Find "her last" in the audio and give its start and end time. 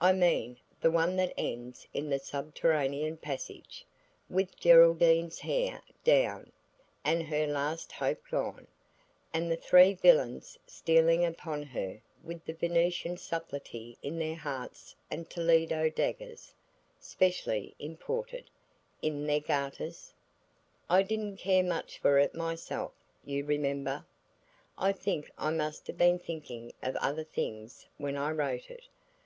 7.24-7.90